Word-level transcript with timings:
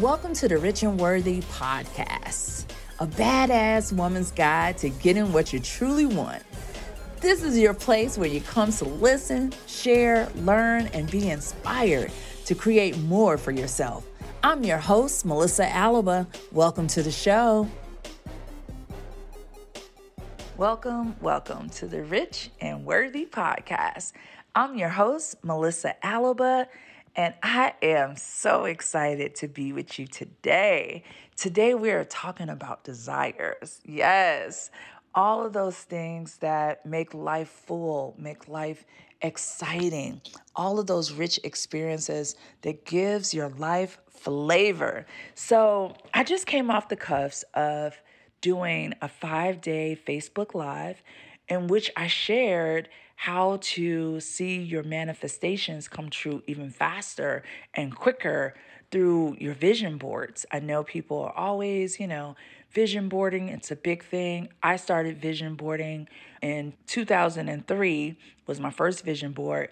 Welcome 0.00 0.32
to 0.36 0.48
the 0.48 0.56
Rich 0.56 0.84
and 0.84 0.98
Worthy 0.98 1.42
podcast, 1.42 2.64
a 2.98 3.06
badass 3.06 3.92
woman's 3.92 4.30
guide 4.30 4.78
to 4.78 4.88
getting 4.88 5.34
what 5.34 5.52
you 5.52 5.60
truly 5.60 6.06
want. 6.06 6.42
This 7.20 7.42
is 7.42 7.58
your 7.58 7.74
place 7.74 8.16
where 8.16 8.28
you 8.28 8.40
come 8.40 8.72
to 8.72 8.86
listen, 8.86 9.52
share, 9.66 10.30
learn, 10.36 10.86
and 10.94 11.10
be 11.10 11.28
inspired 11.28 12.10
to 12.46 12.54
create 12.54 12.96
more 13.00 13.36
for 13.36 13.50
yourself. 13.50 14.06
I'm 14.42 14.64
your 14.64 14.78
host, 14.78 15.26
Melisa 15.26 15.70
Alaba. 15.70 16.26
Welcome 16.52 16.86
to 16.86 17.02
the 17.02 17.12
show. 17.12 17.68
Welcome, 20.56 21.14
welcome 21.20 21.68
to 21.68 21.86
the 21.86 22.02
Rich 22.02 22.48
and 22.62 22.86
Worthy 22.86 23.26
podcast. 23.26 24.12
I'm 24.54 24.78
your 24.78 24.88
host, 24.88 25.42
Melisa 25.42 25.92
Alaba 26.02 26.66
and 27.14 27.34
I 27.42 27.74
am 27.82 28.16
so 28.16 28.64
excited 28.64 29.34
to 29.36 29.48
be 29.48 29.72
with 29.72 29.98
you 29.98 30.06
today. 30.06 31.04
Today, 31.36 31.74
we 31.74 31.90
are 31.90 32.04
talking 32.04 32.48
about 32.48 32.84
desires. 32.84 33.80
Yes, 33.84 34.70
all 35.14 35.44
of 35.44 35.52
those 35.52 35.76
things 35.76 36.38
that 36.38 36.86
make 36.86 37.12
life 37.12 37.48
full, 37.48 38.14
make 38.18 38.48
life 38.48 38.84
exciting, 39.20 40.20
all 40.56 40.78
of 40.78 40.86
those 40.86 41.12
rich 41.12 41.38
experiences 41.44 42.34
that 42.62 42.84
gives 42.84 43.34
your 43.34 43.50
life 43.50 43.98
flavor. 44.08 45.06
So, 45.34 45.94
I 46.14 46.24
just 46.24 46.46
came 46.46 46.70
off 46.70 46.88
the 46.88 46.96
cuffs 46.96 47.44
of 47.54 48.00
doing 48.40 48.94
a 49.02 49.08
5-day 49.08 49.98
Facebook 50.06 50.54
live 50.54 51.02
in 51.48 51.66
which 51.66 51.90
I 51.96 52.06
shared 52.06 52.88
how 53.22 53.56
to 53.60 54.18
see 54.18 54.56
your 54.56 54.82
manifestations 54.82 55.86
come 55.86 56.10
true 56.10 56.42
even 56.48 56.68
faster 56.68 57.40
and 57.72 57.94
quicker 57.94 58.52
through 58.90 59.36
your 59.38 59.54
vision 59.54 59.96
boards. 59.96 60.44
I 60.50 60.58
know 60.58 60.82
people 60.82 61.20
are 61.20 61.32
always, 61.36 62.00
you 62.00 62.08
know, 62.08 62.34
vision 62.72 63.08
boarding, 63.08 63.48
it's 63.48 63.70
a 63.70 63.76
big 63.76 64.02
thing. 64.02 64.48
I 64.60 64.74
started 64.74 65.22
vision 65.22 65.54
boarding 65.54 66.08
in 66.42 66.72
2003 66.88 68.18
was 68.48 68.58
my 68.58 68.70
first 68.72 69.04
vision 69.04 69.30
board, 69.30 69.68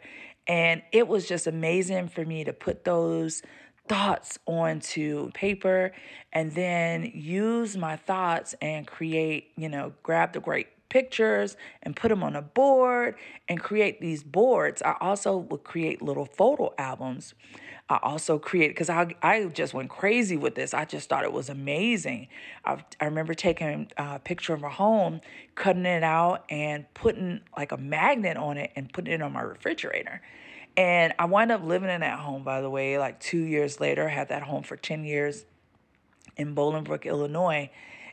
and 0.47 0.83
it 0.93 1.09
was 1.09 1.27
just 1.27 1.48
amazing 1.48 2.06
for 2.06 2.25
me 2.25 2.45
to 2.45 2.53
put 2.53 2.84
those 2.84 3.43
thoughts 3.89 4.39
onto 4.47 5.33
paper 5.33 5.91
and 6.33 6.53
then 6.53 7.11
use 7.12 7.77
my 7.77 7.97
thoughts 7.97 8.55
and 8.62 8.87
create, 8.87 9.51
you 9.56 9.69
know, 9.69 9.93
grab 10.05 10.34
the 10.34 10.41
great 10.41 10.69
pictures 10.91 11.57
and 11.83 11.97
put 11.97 12.09
them 12.09 12.23
on 12.23 12.37
a 12.37 12.43
board 12.43 13.15
and 13.49 13.59
create 13.61 14.01
these 14.01 14.23
boards. 14.23 14.83
I 14.83 14.97
also 15.01 15.39
would 15.39 15.65
create 15.65 16.03
little 16.03 16.27
photo 16.27 16.75
albums. 16.77 17.33
I 17.89 17.99
also 18.03 18.39
created 18.39 18.75
because 18.75 18.91
I, 18.91 19.15
I 19.23 19.45
just 19.47 19.75
went 19.75 19.89
crazy 19.89 20.37
with 20.37 20.55
this. 20.55 20.75
I 20.75 20.85
just 20.85 21.09
thought 21.09 21.25
it 21.25 21.33
was 21.33 21.49
amazing. 21.49 22.29
I, 22.65 22.85
I 23.01 23.07
remember 23.07 23.35
taking 23.35 23.91
uh, 23.97 24.13
a 24.17 24.19
picture 24.19 24.53
of 24.53 24.63
a 24.63 24.69
home, 24.69 25.21
cutting 25.55 25.87
it 25.87 26.05
out, 26.05 26.45
and 26.51 26.93
putting 26.95 27.41
like 27.57 27.73
a 27.73 27.77
magnet 27.77 28.37
on 28.37 28.59
it 28.59 28.71
and 28.77 28.93
putting 28.93 29.15
it 29.15 29.23
on 29.23 29.33
my 29.33 29.41
refrigerator. 29.41 30.21
And 30.77 31.15
I 31.19 31.25
wound 31.25 31.51
up 31.51 31.65
living 31.65 31.91
in 31.91 32.03
that 32.03 32.21
home, 32.21 32.45
by 32.45 32.61
the 32.61 32.71
way, 32.71 32.99
like 32.99 33.19
two 33.19 33.43
years 33.43 33.81
later. 33.81 34.09
I 34.09 34.13
had 34.13 34.29
that 34.29 34.43
home 34.43 34.63
for 34.63 34.77
10 34.77 35.05
years 35.05 35.45
in 36.37 36.55
Bolingbrook, 36.55 37.05
Illinois 37.05 37.71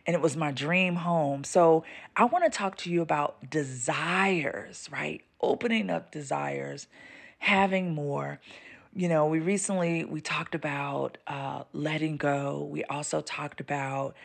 and 0.08 0.16
it 0.16 0.22
was 0.22 0.38
my 0.38 0.52
dream 0.52 0.96
home. 0.96 1.44
So 1.44 1.84
I 2.16 2.26
want 2.26 2.46
to 2.46 2.50
talk 2.50 2.78
to 2.78 2.90
you 2.90 3.02
about 3.02 3.50
desires, 3.50 4.90
right? 4.92 5.22
Opening 5.42 5.90
up 5.90 6.12
desires, 6.12 6.88
having 7.40 7.94
more. 7.94 8.40
You 8.96 9.10
know, 9.10 9.28
we 9.28 9.40
recently 9.40 10.06
we 10.06 10.22
talked 10.22 10.56
about 10.56 11.18
uh, 11.28 11.64
letting 11.74 12.16
go. 12.16 12.68
We 12.72 12.86
also 12.86 13.22
talked 13.22 13.60
about 13.60 14.16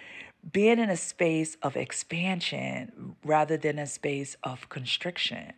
being 0.50 0.78
in 0.78 0.88
a 0.88 0.96
space 0.96 1.56
of 1.62 1.76
expansion 1.76 3.16
rather 3.24 3.56
than 3.56 3.78
a 3.78 3.86
space 3.86 4.36
of 4.42 4.68
constriction. 4.68 5.52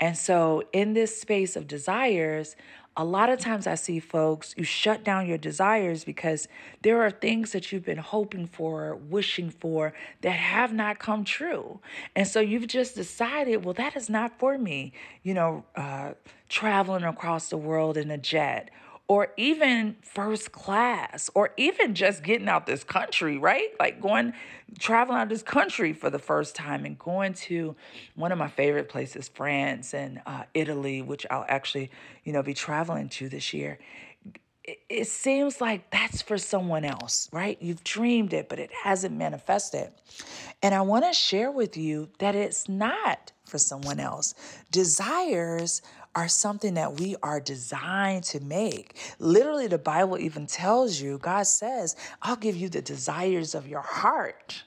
And 0.00 0.16
so, 0.16 0.64
in 0.72 0.94
this 0.94 1.20
space 1.20 1.56
of 1.56 1.66
desires, 1.66 2.56
a 2.98 3.04
lot 3.04 3.30
of 3.30 3.38
times 3.38 3.68
I 3.68 3.76
see 3.76 4.00
folks, 4.00 4.54
you 4.56 4.64
shut 4.64 5.04
down 5.04 5.28
your 5.28 5.38
desires 5.38 6.02
because 6.02 6.48
there 6.82 7.00
are 7.00 7.12
things 7.12 7.52
that 7.52 7.70
you've 7.70 7.84
been 7.84 7.98
hoping 7.98 8.46
for, 8.48 8.96
wishing 8.96 9.50
for 9.50 9.94
that 10.22 10.32
have 10.32 10.72
not 10.72 10.98
come 10.98 11.24
true. 11.24 11.78
And 12.16 12.26
so 12.26 12.40
you've 12.40 12.66
just 12.66 12.96
decided, 12.96 13.64
well, 13.64 13.74
that 13.74 13.94
is 13.94 14.10
not 14.10 14.36
for 14.40 14.58
me, 14.58 14.92
you 15.22 15.32
know, 15.32 15.64
uh, 15.76 16.14
traveling 16.48 17.04
across 17.04 17.50
the 17.50 17.56
world 17.56 17.96
in 17.96 18.10
a 18.10 18.18
jet 18.18 18.68
or 19.08 19.28
even 19.38 19.96
first 20.02 20.52
class, 20.52 21.30
or 21.34 21.50
even 21.56 21.94
just 21.94 22.22
getting 22.22 22.46
out 22.46 22.66
this 22.66 22.84
country, 22.84 23.38
right? 23.38 23.68
Like 23.80 24.02
going, 24.02 24.34
traveling 24.78 25.18
out 25.18 25.30
this 25.30 25.42
country 25.42 25.94
for 25.94 26.10
the 26.10 26.18
first 26.18 26.54
time 26.54 26.84
and 26.84 26.98
going 26.98 27.32
to 27.34 27.74
one 28.16 28.32
of 28.32 28.38
my 28.38 28.48
favorite 28.48 28.90
places, 28.90 29.26
France 29.28 29.94
and 29.94 30.20
uh, 30.26 30.42
Italy, 30.52 31.00
which 31.00 31.26
I'll 31.30 31.46
actually, 31.48 31.90
you 32.22 32.34
know, 32.34 32.42
be 32.42 32.52
traveling 32.52 33.08
to 33.10 33.30
this 33.30 33.54
year. 33.54 33.78
It, 34.62 34.80
it 34.90 35.08
seems 35.08 35.58
like 35.58 35.90
that's 35.90 36.20
for 36.20 36.36
someone 36.36 36.84
else, 36.84 37.30
right? 37.32 37.56
You've 37.62 37.82
dreamed 37.84 38.34
it, 38.34 38.50
but 38.50 38.58
it 38.58 38.70
hasn't 38.84 39.16
manifested. 39.16 39.90
And 40.62 40.74
I 40.74 40.82
want 40.82 41.06
to 41.06 41.14
share 41.14 41.50
with 41.50 41.78
you 41.78 42.10
that 42.18 42.34
it's 42.34 42.68
not 42.68 43.32
for 43.46 43.56
someone 43.56 43.98
else. 43.98 44.34
Desires 44.70 45.80
are 46.18 46.26
something 46.26 46.74
that 46.74 46.98
we 46.98 47.14
are 47.22 47.38
designed 47.38 48.24
to 48.24 48.40
make. 48.40 48.98
Literally, 49.20 49.68
the 49.68 49.78
Bible 49.78 50.18
even 50.18 50.48
tells 50.48 51.00
you, 51.00 51.16
God 51.18 51.46
says, 51.46 51.94
I'll 52.20 52.34
give 52.34 52.56
you 52.56 52.68
the 52.68 52.82
desires 52.82 53.54
of 53.54 53.68
your 53.68 53.82
heart, 53.82 54.64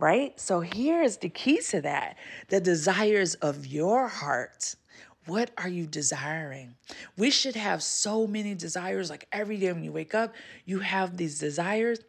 right? 0.00 0.38
So 0.40 0.58
here's 0.58 1.16
the 1.18 1.28
key 1.28 1.60
to 1.68 1.80
that 1.82 2.16
the 2.48 2.60
desires 2.60 3.36
of 3.36 3.64
your 3.64 4.08
heart. 4.08 4.74
What 5.26 5.52
are 5.56 5.68
you 5.68 5.86
desiring? 5.86 6.74
We 7.16 7.30
should 7.30 7.54
have 7.54 7.80
so 7.80 8.26
many 8.26 8.56
desires. 8.56 9.08
Like 9.08 9.28
every 9.30 9.56
day 9.56 9.72
when 9.72 9.84
you 9.84 9.92
wake 9.92 10.16
up, 10.16 10.34
you 10.64 10.80
have 10.80 11.16
these 11.16 11.38
desires. 11.38 12.00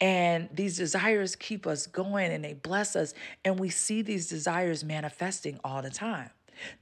And 0.00 0.48
these 0.52 0.76
desires 0.76 1.34
keep 1.34 1.66
us 1.66 1.88
going 1.88 2.30
and 2.30 2.44
they 2.44 2.54
bless 2.54 2.94
us. 2.94 3.14
And 3.44 3.58
we 3.58 3.68
see 3.68 4.02
these 4.02 4.28
desires 4.28 4.84
manifesting 4.84 5.58
all 5.64 5.82
the 5.82 5.90
time. 5.90 6.30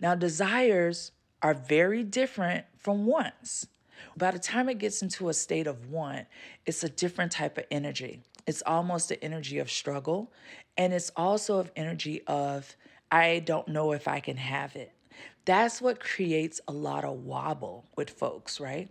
Now, 0.01 0.15
desires 0.15 1.13
are 1.47 1.55
very 1.55 2.03
different 2.03 2.65
from 2.77 3.07
wants. 3.07 3.69
By 4.17 4.33
the 4.33 4.39
time 4.41 4.69
it 4.69 4.79
gets 4.79 5.01
into 5.01 5.29
a 5.29 5.33
state 5.33 5.69
of 5.69 5.91
want, 5.91 6.27
it's 6.67 6.83
a 6.83 6.89
different 6.89 7.31
type 7.31 7.57
of 7.57 7.67
energy. 7.71 8.21
It's 8.49 8.65
almost 8.67 9.11
the 9.11 9.23
energy 9.23 9.61
of 9.61 9.71
struggle, 9.71 10.33
and 10.77 10.93
it's 10.93 11.13
also 11.17 11.59
of 11.59 11.71
energy 11.77 12.23
of 12.27 12.75
I 13.13 13.45
don't 13.47 13.69
know 13.69 13.93
if 13.93 14.09
I 14.09 14.19
can 14.19 14.37
have 14.37 14.75
it. 14.75 14.91
That's 15.45 15.81
what 15.81 16.01
creates 16.01 16.61
a 16.67 16.73
lot 16.73 17.05
of 17.05 17.25
wobble 17.25 17.85
with 17.97 18.11
folks, 18.11 18.59
right? 18.59 18.91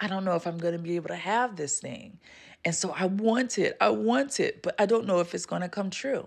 I 0.00 0.08
don't 0.08 0.24
know 0.24 0.34
if 0.34 0.48
I'm 0.48 0.58
going 0.58 0.72
to 0.72 0.80
be 0.80 0.96
able 0.96 1.10
to 1.10 1.14
have 1.14 1.54
this 1.54 1.78
thing. 1.78 2.18
And 2.64 2.74
so 2.74 2.90
I 2.90 3.06
want 3.06 3.58
it, 3.58 3.76
I 3.80 3.90
want 3.90 4.40
it, 4.40 4.60
but 4.62 4.74
I 4.76 4.86
don't 4.86 5.06
know 5.06 5.20
if 5.20 5.36
it's 5.36 5.46
going 5.46 5.62
to 5.62 5.68
come 5.68 5.88
true. 5.88 6.26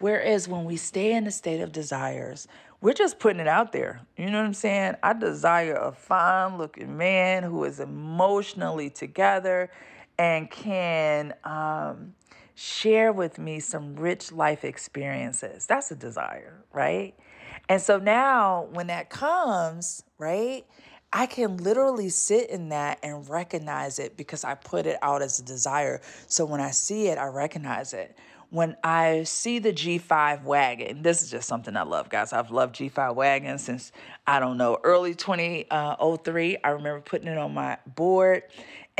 Whereas 0.00 0.48
when 0.48 0.64
we 0.64 0.76
stay 0.76 1.12
in 1.12 1.28
a 1.28 1.30
state 1.30 1.60
of 1.60 1.70
desires, 1.70 2.48
we're 2.80 2.94
just 2.94 3.18
putting 3.18 3.40
it 3.40 3.48
out 3.48 3.72
there. 3.72 4.00
You 4.16 4.26
know 4.26 4.38
what 4.38 4.46
I'm 4.46 4.54
saying? 4.54 4.96
I 5.02 5.12
desire 5.12 5.74
a 5.74 5.92
fine 5.92 6.56
looking 6.56 6.96
man 6.96 7.42
who 7.42 7.64
is 7.64 7.78
emotionally 7.80 8.88
together 8.90 9.70
and 10.18 10.50
can 10.50 11.34
um, 11.44 12.14
share 12.54 13.12
with 13.12 13.38
me 13.38 13.60
some 13.60 13.96
rich 13.96 14.32
life 14.32 14.64
experiences. 14.64 15.66
That's 15.66 15.90
a 15.90 15.96
desire, 15.96 16.64
right? 16.72 17.14
And 17.68 17.80
so 17.80 17.98
now 17.98 18.68
when 18.72 18.86
that 18.88 19.10
comes, 19.10 20.02
right? 20.18 20.64
I 21.12 21.26
can 21.26 21.56
literally 21.56 22.08
sit 22.08 22.50
in 22.50 22.68
that 22.68 22.98
and 23.02 23.28
recognize 23.28 23.98
it 23.98 24.16
because 24.16 24.44
I 24.44 24.54
put 24.54 24.86
it 24.86 24.96
out 25.02 25.22
as 25.22 25.40
a 25.40 25.44
desire. 25.44 26.00
So 26.28 26.44
when 26.44 26.60
I 26.60 26.70
see 26.70 27.08
it, 27.08 27.18
I 27.18 27.26
recognize 27.26 27.92
it. 27.92 28.16
When 28.50 28.76
I 28.82 29.22
see 29.24 29.60
the 29.60 29.72
G5 29.72 30.42
wagon, 30.42 31.02
this 31.02 31.22
is 31.22 31.30
just 31.30 31.46
something 31.46 31.76
I 31.76 31.82
love, 31.82 32.08
guys. 32.08 32.32
I've 32.32 32.50
loved 32.50 32.76
G5 32.76 33.14
wagon 33.14 33.58
since, 33.58 33.92
I 34.26 34.40
don't 34.40 34.58
know, 34.58 34.78
early 34.82 35.14
2003. 35.14 36.56
Uh, 36.56 36.58
I 36.64 36.70
remember 36.70 37.00
putting 37.00 37.28
it 37.28 37.38
on 37.38 37.54
my 37.54 37.78
board 37.86 38.42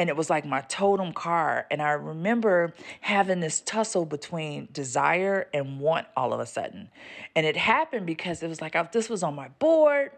and 0.00 0.08
it 0.08 0.16
was 0.16 0.30
like 0.30 0.46
my 0.46 0.62
totem 0.62 1.12
car. 1.12 1.66
And 1.70 1.82
I 1.82 1.90
remember 1.90 2.72
having 3.02 3.40
this 3.40 3.60
tussle 3.60 4.06
between 4.06 4.68
desire 4.72 5.46
and 5.52 5.78
want 5.78 6.06
all 6.16 6.32
of 6.32 6.40
a 6.40 6.46
sudden. 6.46 6.88
And 7.36 7.44
it 7.44 7.54
happened 7.54 8.06
because 8.06 8.42
it 8.42 8.48
was 8.48 8.62
like 8.62 8.92
this 8.92 9.10
was 9.10 9.22
on 9.22 9.34
my 9.34 9.48
board, 9.58 10.12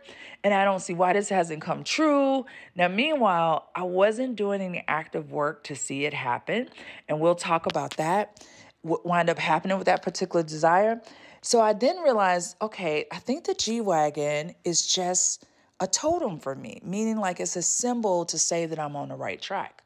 and 0.45 0.55
I 0.55 0.65
don't 0.65 0.79
see 0.79 0.95
why 0.95 1.15
this 1.15 1.29
hasn't 1.31 1.63
come 1.63 1.83
true. 1.83 2.47
Now, 2.77 2.87
meanwhile, 2.87 3.71
I 3.75 3.83
wasn't 3.83 4.37
doing 4.37 4.61
any 4.61 4.85
active 4.87 5.33
work 5.33 5.65
to 5.65 5.75
see 5.75 6.05
it 6.05 6.15
happen, 6.15 6.69
and 7.09 7.19
we'll 7.19 7.35
talk 7.35 7.67
about 7.67 7.97
that. 7.97 8.47
What 8.83 9.07
wound 9.07 9.31
up 9.31 9.39
happening 9.39 9.79
with 9.79 9.87
that 9.87 10.03
particular 10.03 10.43
desire. 10.43 11.01
So 11.41 11.61
I 11.61 11.73
then 11.73 11.99
realized, 11.99 12.57
okay, 12.61 13.07
I 13.11 13.19
think 13.19 13.45
the 13.45 13.55
G 13.55 13.81
Wagon 13.81 14.55
is 14.65 14.87
just 14.87 15.45
a 15.81 15.87
totem 15.87 16.39
for 16.39 16.55
me, 16.55 16.81
meaning 16.85 17.17
like 17.17 17.41
it's 17.41 17.57
a 17.57 17.63
symbol 17.63 18.25
to 18.27 18.39
say 18.39 18.67
that 18.67 18.79
I'm 18.79 18.95
on 18.95 19.09
the 19.09 19.17
right 19.17 19.41
track. 19.41 19.83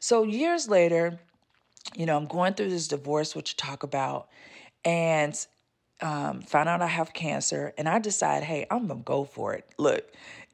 So 0.00 0.22
years 0.22 0.68
later, 0.68 1.18
you 1.94 2.06
know, 2.06 2.16
I'm 2.16 2.26
going 2.26 2.54
through 2.54 2.70
this 2.70 2.88
divorce, 2.88 3.34
which 3.36 3.52
you 3.52 3.56
talk 3.56 3.82
about, 3.82 4.28
and 4.84 5.34
um, 6.00 6.40
found 6.42 6.68
out 6.68 6.80
I 6.80 6.86
have 6.86 7.12
cancer, 7.12 7.74
and 7.76 7.88
I 7.88 7.98
decide, 7.98 8.44
hey, 8.44 8.66
I'm 8.70 8.86
gonna 8.86 9.00
go 9.00 9.24
for 9.24 9.54
it. 9.54 9.66
Look, 9.78 10.04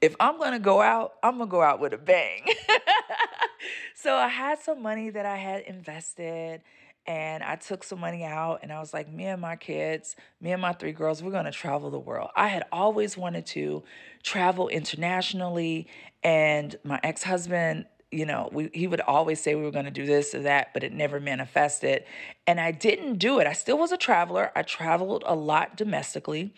if 0.00 0.16
I'm 0.18 0.38
gonna 0.38 0.58
go 0.58 0.80
out, 0.80 1.14
I'm 1.22 1.38
gonna 1.38 1.50
go 1.50 1.62
out 1.62 1.80
with 1.80 1.92
a 1.92 1.98
bang. 1.98 2.46
so 3.94 4.14
I 4.14 4.28
had 4.28 4.58
some 4.58 4.82
money 4.82 5.10
that 5.10 5.26
I 5.26 5.36
had 5.36 5.62
invested 5.62 6.62
and 7.06 7.42
I 7.42 7.56
took 7.56 7.84
some 7.84 8.00
money 8.00 8.24
out 8.24 8.60
and 8.62 8.72
I 8.72 8.80
was 8.80 8.94
like, 8.94 9.12
me 9.12 9.24
and 9.26 9.40
my 9.40 9.56
kids, 9.56 10.16
me 10.40 10.52
and 10.52 10.62
my 10.62 10.72
three 10.72 10.92
girls, 10.92 11.22
we're 11.22 11.30
going 11.30 11.44
to 11.44 11.52
travel 11.52 11.90
the 11.90 11.98
world. 11.98 12.30
I 12.34 12.48
had 12.48 12.64
always 12.72 13.16
wanted 13.16 13.44
to 13.46 13.82
travel 14.22 14.68
internationally, 14.68 15.86
and 16.22 16.74
my 16.82 16.98
ex 17.02 17.22
husband, 17.22 17.84
you 18.10 18.24
know, 18.24 18.48
we, 18.52 18.70
he 18.72 18.86
would 18.86 19.00
always 19.02 19.40
say 19.40 19.54
we 19.54 19.62
were 19.62 19.70
going 19.70 19.84
to 19.84 19.90
do 19.90 20.06
this 20.06 20.34
or 20.34 20.40
that, 20.40 20.72
but 20.72 20.82
it 20.82 20.92
never 20.92 21.20
manifested. 21.20 22.04
And 22.46 22.58
I 22.58 22.70
didn't 22.70 23.18
do 23.18 23.38
it. 23.38 23.46
I 23.46 23.52
still 23.52 23.76
was 23.76 23.92
a 23.92 23.98
traveler. 23.98 24.50
I 24.56 24.62
traveled 24.62 25.24
a 25.26 25.34
lot 25.34 25.76
domestically, 25.76 26.54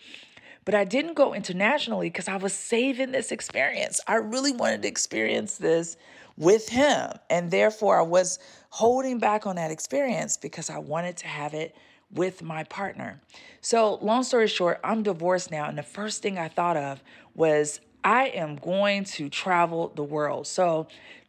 but 0.63 0.75
I 0.75 0.85
didn't 0.85 1.15
go 1.15 1.33
internationally 1.33 2.09
because 2.09 2.29
I 2.29 2.37
was 2.37 2.53
saving 2.53 3.11
this 3.11 3.31
experience. 3.33 3.99
I 4.07 4.15
really 4.15 4.53
wanted 4.53 4.83
to 4.83 4.87
experience 4.87 5.57
this 5.57 5.97
with 6.37 6.69
him. 6.69 7.11
And 7.29 7.51
therefore, 7.51 7.99
I 7.99 8.03
was 8.03 8.39
holding 8.69 9.19
back 9.19 9.45
on 9.45 9.55
that 9.55 9.71
experience 9.71 10.37
because 10.37 10.69
I 10.69 10.77
wanted 10.77 11.17
to 11.17 11.27
have 11.27 11.53
it 11.53 11.75
with 12.11 12.41
my 12.41 12.63
partner. 12.63 13.19
So, 13.61 13.95
long 13.95 14.23
story 14.23 14.47
short, 14.47 14.79
I'm 14.83 15.03
divorced 15.03 15.51
now. 15.51 15.65
And 15.67 15.77
the 15.77 15.83
first 15.83 16.21
thing 16.21 16.37
I 16.37 16.47
thought 16.47 16.77
of 16.77 17.03
was 17.33 17.81
I 18.03 18.27
am 18.27 18.55
going 18.55 19.03
to 19.05 19.29
travel 19.29 19.91
the 19.95 20.03
world. 20.03 20.47
So, 20.47 20.87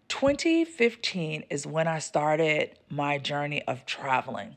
2015 0.08 1.44
is 1.50 1.66
when 1.66 1.87
I 1.87 1.99
started 1.99 2.78
my 2.88 3.19
journey 3.19 3.62
of 3.64 3.84
traveling. 3.84 4.56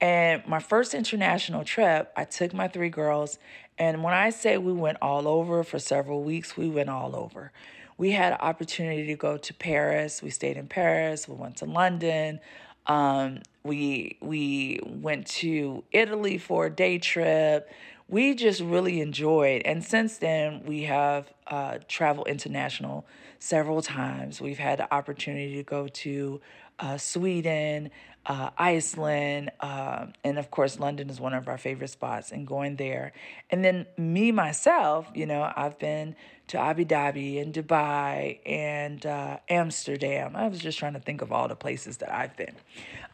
And 0.00 0.46
my 0.46 0.58
first 0.58 0.94
international 0.94 1.64
trip, 1.64 2.12
I 2.16 2.24
took 2.24 2.54
my 2.54 2.68
three 2.68 2.88
girls. 2.88 3.38
And 3.78 4.02
when 4.02 4.14
I 4.14 4.30
say 4.30 4.56
we 4.56 4.72
went 4.72 4.98
all 5.02 5.28
over 5.28 5.62
for 5.64 5.78
several 5.78 6.22
weeks, 6.22 6.56
we 6.56 6.68
went 6.68 6.88
all 6.88 7.14
over 7.14 7.52
we 7.98 8.10
had 8.12 8.36
opportunity 8.40 9.06
to 9.06 9.16
go 9.16 9.36
to 9.36 9.54
Paris. 9.54 10.22
We 10.22 10.30
stayed 10.30 10.56
in 10.56 10.66
Paris. 10.66 11.28
We 11.28 11.34
went 11.34 11.56
to 11.58 11.64
London. 11.64 12.40
Um, 12.86 13.40
we 13.64 14.18
we 14.20 14.80
went 14.84 15.26
to 15.26 15.82
Italy 15.92 16.38
for 16.38 16.66
a 16.66 16.70
day 16.70 16.98
trip. 16.98 17.68
We 18.08 18.34
just 18.34 18.60
really 18.60 19.00
enjoyed, 19.00 19.62
and 19.64 19.84
since 19.84 20.18
then 20.18 20.62
we 20.64 20.84
have 20.84 21.32
uh, 21.48 21.78
traveled 21.88 22.28
international 22.28 23.04
several 23.40 23.82
times. 23.82 24.40
We've 24.40 24.58
had 24.58 24.78
the 24.78 24.92
opportunity 24.94 25.56
to 25.56 25.64
go 25.64 25.88
to 25.88 26.40
uh, 26.78 26.98
Sweden, 26.98 27.90
uh, 28.26 28.50
Iceland, 28.58 29.52
uh, 29.60 30.06
and 30.24 30.38
of 30.38 30.50
course, 30.50 30.80
London 30.80 31.08
is 31.10 31.20
one 31.20 31.32
of 31.32 31.46
our 31.46 31.58
favorite 31.58 31.90
spots, 31.90 32.32
and 32.32 32.46
going 32.46 32.76
there. 32.76 33.12
And 33.50 33.64
then, 33.64 33.86
me, 33.96 34.32
myself, 34.32 35.08
you 35.14 35.26
know, 35.26 35.52
I've 35.56 35.78
been 35.78 36.16
to 36.48 36.58
Abu 36.58 36.84
Dhabi 36.84 37.40
and 37.40 37.54
Dubai 37.54 38.40
and 38.44 39.04
uh, 39.06 39.38
Amsterdam. 39.48 40.34
I 40.34 40.48
was 40.48 40.58
just 40.58 40.78
trying 40.78 40.94
to 40.94 41.00
think 41.00 41.22
of 41.22 41.30
all 41.30 41.46
the 41.46 41.56
places 41.56 41.98
that 41.98 42.12
I've 42.12 42.36
been. 42.36 42.54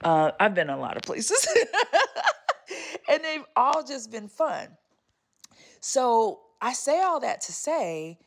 Uh, 0.03 0.33
I've 0.41 0.55
been 0.55 0.71
a 0.71 0.79
lot 0.79 0.97
of 0.97 1.03
places, 1.03 1.47
and 3.09 3.23
they've 3.23 3.45
all 3.55 3.85
just 3.85 4.11
been 4.11 4.29
fun. 4.29 4.69
So, 5.81 6.41
I 6.63 6.73
say 6.73 7.03
all 7.03 7.21
that 7.21 7.43
to 7.43 7.53
say, 7.53 8.19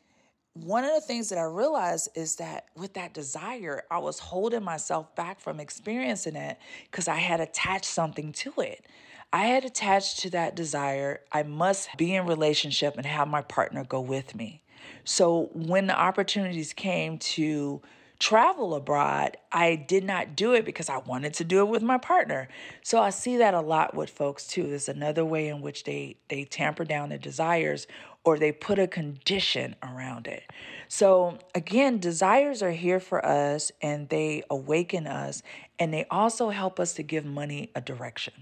one 0.55 0.85
of 0.85 0.93
the 0.95 1.01
things 1.01 1.29
that 1.29 1.37
I 1.37 1.43
realized 1.43 2.09
is 2.15 2.37
that 2.37 2.67
with 2.77 2.93
that 2.93 3.13
desire, 3.13 3.83
I 3.91 3.97
was 3.97 4.19
holding 4.19 4.63
myself 4.63 5.13
back 5.13 5.41
from 5.41 5.59
experiencing 5.59 6.37
it 6.37 6.57
because 6.89 7.09
I 7.09 7.17
had 7.17 7.41
attached 7.41 7.85
something 7.85 8.31
to 8.33 8.53
it. 8.59 8.85
I 9.33 9.47
had 9.47 9.65
attached 9.65 10.19
to 10.19 10.29
that 10.29 10.55
desire, 10.55 11.19
I 11.29 11.43
must 11.43 11.89
be 11.97 12.15
in 12.15 12.25
relationship 12.25 12.95
and 12.95 13.05
have 13.05 13.27
my 13.27 13.41
partner 13.41 13.83
go 13.83 13.99
with 13.99 14.33
me. 14.33 14.61
So 15.03 15.49
when 15.53 15.87
the 15.87 15.99
opportunities 15.99 16.71
came 16.71 17.17
to 17.17 17.81
travel 18.19 18.75
abroad, 18.75 19.38
I 19.51 19.75
did 19.75 20.03
not 20.03 20.35
do 20.35 20.53
it 20.53 20.65
because 20.65 20.89
I 20.89 20.97
wanted 20.97 21.33
to 21.35 21.44
do 21.44 21.59
it 21.59 21.67
with 21.67 21.81
my 21.81 21.97
partner. 21.97 22.47
So 22.83 23.01
I 23.01 23.09
see 23.09 23.38
that 23.38 23.53
a 23.53 23.62
lot 23.62 23.95
with 23.95 24.09
folks 24.09 24.47
too. 24.47 24.67
There's 24.67 24.89
another 24.89 25.25
way 25.25 25.47
in 25.47 25.62
which 25.62 25.83
they 25.83 26.17
they 26.29 26.45
tamper 26.45 26.85
down 26.85 27.09
their 27.09 27.17
desires 27.17 27.88
or 28.23 28.39
they 28.39 28.51
put 28.51 28.79
a 28.79 28.88
condition 28.88 29.75
around 29.83 30.27
it. 30.27 30.44
So 30.88 31.38
again, 31.53 32.00
desires 32.00 32.63
are 32.63 32.71
here 32.71 33.00
for 33.00 33.23
us 33.25 33.71
and 33.81 34.09
they 34.09 34.44
awaken 34.50 35.07
us 35.07 35.44
and 35.77 35.94
they 35.94 36.06
also 36.09 36.50
help 36.50 36.79
us 36.79 36.94
to 36.94 37.03
give 37.03 37.25
money 37.25 37.71
a 37.75 37.81
direction 37.81 38.33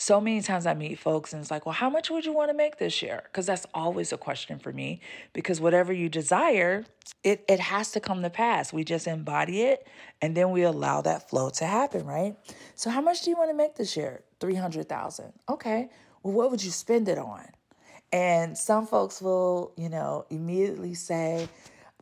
so 0.00 0.18
many 0.18 0.40
times 0.40 0.64
I 0.64 0.72
meet 0.72 0.98
folks 0.98 1.34
and 1.34 1.42
it's 1.42 1.50
like, 1.50 1.66
well, 1.66 1.74
how 1.74 1.90
much 1.90 2.08
would 2.08 2.24
you 2.24 2.32
want 2.32 2.50
to 2.50 2.56
make 2.56 2.78
this 2.78 3.02
year? 3.02 3.20
Because 3.24 3.44
that's 3.44 3.66
always 3.74 4.14
a 4.14 4.16
question 4.16 4.58
for 4.58 4.72
me. 4.72 5.02
Because 5.34 5.60
whatever 5.60 5.92
you 5.92 6.08
desire, 6.08 6.86
it, 7.22 7.44
it 7.46 7.60
has 7.60 7.92
to 7.92 8.00
come 8.00 8.22
to 8.22 8.30
pass. 8.30 8.72
We 8.72 8.82
just 8.82 9.06
embody 9.06 9.60
it 9.60 9.86
and 10.22 10.34
then 10.34 10.52
we 10.52 10.62
allow 10.62 11.02
that 11.02 11.28
flow 11.28 11.50
to 11.50 11.66
happen, 11.66 12.06
right? 12.06 12.34
So 12.76 12.88
how 12.88 13.02
much 13.02 13.24
do 13.24 13.30
you 13.30 13.36
want 13.36 13.50
to 13.50 13.54
make 13.54 13.74
this 13.74 13.94
year? 13.94 14.22
300,000. 14.40 15.34
Okay. 15.50 15.90
Well, 16.22 16.32
what 16.32 16.50
would 16.50 16.64
you 16.64 16.70
spend 16.70 17.06
it 17.06 17.18
on? 17.18 17.44
And 18.10 18.56
some 18.56 18.86
folks 18.86 19.20
will, 19.20 19.74
you 19.76 19.90
know, 19.90 20.24
immediately 20.30 20.94
say, 20.94 21.46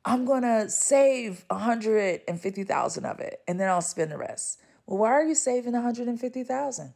I'm 0.05 0.25
going 0.25 0.43
to 0.43 0.71
save 0.71 1.45
150,000 1.49 3.05
of 3.05 3.19
it 3.19 3.41
and 3.49 3.59
then 3.59 3.69
I'll 3.69 3.81
spend 3.81 4.13
the 4.13 4.19
rest. 4.19 4.61
Well, 4.87 4.99
why 4.99 5.11
are 5.11 5.25
you 5.25 5.35
saving 5.35 5.73
150,000? 5.73 6.95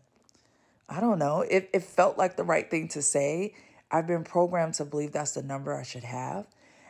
I 0.93 1.01
don't 1.01 1.19
know. 1.19 1.41
It, 1.41 1.71
it 1.73 1.83
felt 1.83 2.19
like 2.19 2.37
the 2.37 2.45
right 2.45 2.71
thing 2.71 2.89
to 2.89 3.01
say. 3.01 3.55
I've 3.91 4.07
been 4.07 4.25
programmed 4.25 4.75
to 4.75 4.85
believe 4.85 5.13
that's 5.13 5.33
the 5.33 5.43
number 5.43 5.75
I 5.75 5.83
should 5.83 6.05
have. 6.05 6.47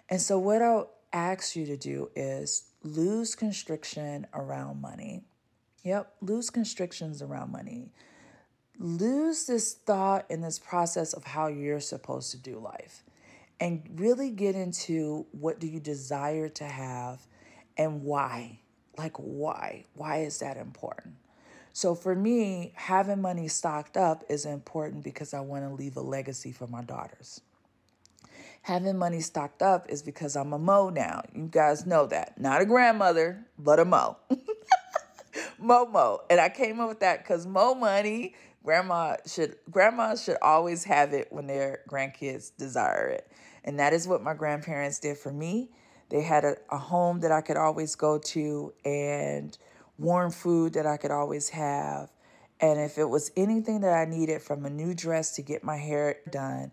And 0.09 0.21
so, 0.21 0.39
what 0.39 0.61
I'll 0.61 0.91
ask 1.13 1.55
you 1.55 1.67
to 1.67 1.77
do 1.77 2.11
is 2.17 2.65
lose 2.83 3.37
constriction 3.37 4.27
around 4.35 4.81
money. 4.81 5.23
Yep, 5.85 6.15
lose 6.21 6.51
constrictions 6.51 7.23
around 7.23 7.53
money. 7.53 7.93
Lose 8.79 9.47
this 9.47 9.75
thought 9.75 10.27
and 10.31 10.43
this 10.43 10.59
process 10.59 11.13
of 11.13 11.25
how 11.25 11.47
you're 11.47 11.81
supposed 11.81 12.33
to 12.33 12.39
do 12.39 12.59
life 12.59 13.05
and 13.61 13.83
really 13.95 14.31
get 14.31 14.57
into 14.57 15.27
what 15.31 15.61
do 15.61 15.69
you 15.69 15.79
desire 15.79 16.49
to 16.49 16.65
have 16.65 17.21
and 17.77 18.03
why. 18.03 18.59
Like, 18.99 19.17
why? 19.17 19.87
Why 19.95 20.23
is 20.23 20.41
that 20.41 20.57
important? 20.57 21.15
So 21.73 21.95
for 21.95 22.15
me, 22.15 22.73
having 22.75 23.23
money 23.23 23.49
stocked 23.49 23.97
up 23.97 24.25
is 24.29 24.45
important 24.45 25.05
because 25.05 25.33
I 25.33 25.41
want 25.41 25.65
to 25.65 25.75
leave 25.75 25.97
a 25.97 26.03
legacy 26.03 26.53
for 26.53 26.67
my 26.67 26.83
daughters. 26.83 27.41
Having 28.63 28.99
money 28.99 29.21
stocked 29.21 29.63
up 29.63 29.87
is 29.89 30.03
because 30.03 30.37
I'm 30.37 30.53
a 30.53 30.59
Mo 30.59 30.91
now. 30.91 31.23
You 31.35 31.49
guys 31.51 31.85
know 31.87 32.07
that. 32.07 32.39
Not 32.39 32.61
a 32.61 32.67
grandmother, 32.67 33.45
but 33.59 33.81
a 33.81 33.85
Mo. 33.85 34.19
Momo. 35.63 36.21
And 36.29 36.41
I 36.41 36.49
came 36.49 36.81
up 36.81 36.89
with 36.89 37.01
that 37.01 37.23
because 37.23 37.47
Mo 37.47 37.75
money, 37.75 38.35
grandma 38.65 39.17
should 39.27 39.57
grandma 39.71 40.15
should 40.15 40.37
always 40.43 40.85
have 40.85 41.13
it 41.13 41.29
when 41.33 41.47
their 41.47 41.81
grandkids 41.89 42.53
desire 42.57 43.09
it. 43.09 43.31
And 43.65 43.79
that 43.79 43.93
is 43.93 44.07
what 44.07 44.23
my 44.23 44.35
grandparents 44.35 44.99
did 44.99 45.17
for 45.17 45.33
me. 45.33 45.71
They 46.09 46.23
had 46.23 46.45
a, 46.45 46.57
a 46.71 46.79
home 46.79 47.21
that 47.21 47.33
I 47.33 47.41
could 47.41 47.57
always 47.57 47.95
go 47.95 48.19
to 48.19 48.73
and 48.85 49.57
warm 50.03 50.31
food 50.31 50.75
that 50.75 50.87
I 50.87 50.97
could 50.97 51.11
always 51.11 51.49
have. 51.51 52.11
And 52.61 52.79
if 52.81 52.99
it 52.99 53.09
was 53.09 53.31
anything 53.37 53.81
that 53.81 53.93
I 53.93 54.05
needed 54.05 54.43
from 54.43 54.65
a 54.65 54.71
new 54.71 54.95
dress 54.95 55.37
to 55.37 55.43
get 55.43 55.65
my 55.65 55.77
hair 55.77 56.17
done, 56.31 56.73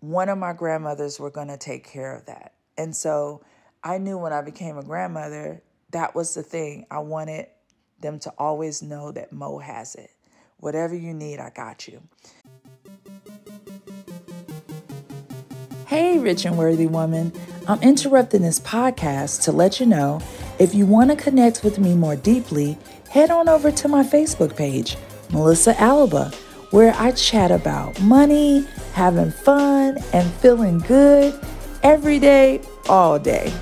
one 0.00 0.28
of 0.28 0.38
my 0.38 0.52
grandmothers 0.52 1.18
were 1.18 1.30
going 1.30 1.48
to 1.48 1.56
take 1.56 1.84
care 1.84 2.14
of 2.14 2.26
that. 2.26 2.54
And 2.76 2.94
so 2.94 3.42
I 3.82 3.98
knew 3.98 4.18
when 4.18 4.32
I 4.32 4.42
became 4.42 4.78
a 4.78 4.82
grandmother, 4.82 5.62
that 5.90 6.14
was 6.14 6.34
the 6.34 6.42
thing. 6.42 6.86
I 6.90 6.98
wanted 6.98 7.46
them 8.00 8.18
to 8.20 8.32
always 8.38 8.82
know 8.82 9.10
that 9.12 9.32
Mo 9.32 9.58
has 9.58 9.94
it. 9.94 10.10
Whatever 10.58 10.94
you 10.94 11.14
need, 11.14 11.38
I 11.38 11.50
got 11.50 11.88
you. 11.88 12.02
Hey, 15.86 16.18
rich 16.18 16.44
and 16.44 16.58
worthy 16.58 16.86
woman. 16.86 17.32
I'm 17.66 17.80
interrupting 17.82 18.42
this 18.42 18.60
podcast 18.60 19.42
to 19.44 19.52
let 19.52 19.80
you 19.80 19.86
know 19.86 20.20
if 20.58 20.74
you 20.74 20.86
want 20.86 21.10
to 21.10 21.16
connect 21.16 21.62
with 21.62 21.78
me 21.78 21.94
more 21.94 22.16
deeply, 22.16 22.76
head 23.10 23.30
on 23.30 23.48
over 23.48 23.70
to 23.70 23.88
my 23.88 24.02
Facebook 24.02 24.56
page, 24.56 24.96
Melisa 25.28 25.74
Alaba, 25.74 26.34
where 26.72 26.94
I 26.98 27.12
chat 27.12 27.50
about 27.50 28.00
money, 28.02 28.66
having 28.92 29.30
fun, 29.30 29.98
and 30.12 30.30
feeling 30.34 30.78
good 30.80 31.38
every 31.82 32.18
day, 32.18 32.60
all 32.88 33.18
day. 33.18 33.52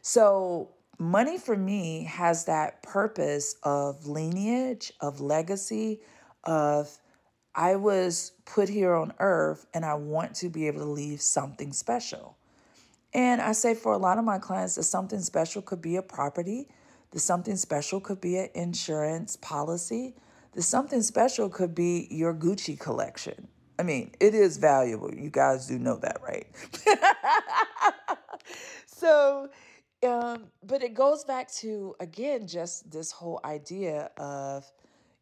So, 0.00 0.70
money 0.98 1.38
for 1.38 1.56
me 1.56 2.04
has 2.04 2.46
that 2.46 2.82
purpose 2.82 3.54
of 3.62 4.06
lineage, 4.06 4.92
of 5.00 5.20
legacy, 5.20 6.00
of 6.44 6.98
I 7.54 7.76
was 7.76 8.32
put 8.44 8.68
here 8.68 8.94
on 8.94 9.12
earth 9.18 9.66
and 9.74 9.84
I 9.84 9.94
want 9.94 10.34
to 10.36 10.48
be 10.48 10.66
able 10.66 10.80
to 10.80 10.90
leave 10.90 11.20
something 11.20 11.72
special. 11.72 12.36
And 13.12 13.40
I 13.40 13.52
say 13.52 13.74
for 13.74 13.92
a 13.92 13.98
lot 13.98 14.18
of 14.18 14.24
my 14.24 14.38
clients, 14.38 14.76
that 14.76 14.84
something 14.84 15.20
special 15.20 15.62
could 15.62 15.82
be 15.82 15.96
a 15.96 16.02
property, 16.02 16.68
the 17.10 17.18
something 17.18 17.56
special 17.56 18.00
could 18.00 18.20
be 18.20 18.38
an 18.38 18.50
insurance 18.54 19.36
policy, 19.36 20.14
the 20.52 20.62
something 20.62 21.02
special 21.02 21.48
could 21.48 21.74
be 21.74 22.06
your 22.10 22.34
Gucci 22.34 22.78
collection. 22.78 23.48
I 23.78 23.82
mean, 23.82 24.12
it 24.20 24.34
is 24.34 24.58
valuable. 24.58 25.12
You 25.12 25.30
guys 25.30 25.66
do 25.66 25.78
know 25.78 25.96
that, 25.96 26.18
right? 26.22 26.46
so, 28.86 29.48
um, 30.06 30.48
but 30.62 30.82
it 30.82 30.94
goes 30.94 31.24
back 31.24 31.50
to, 31.54 31.96
again, 31.98 32.46
just 32.46 32.90
this 32.90 33.10
whole 33.10 33.40
idea 33.44 34.10
of, 34.18 34.70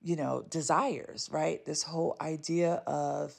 you 0.03 0.17
know, 0.17 0.45
desires, 0.49 1.29
right? 1.33 1.65
This 1.65 1.83
whole 1.83 2.17
idea 2.21 2.83
of 2.87 3.35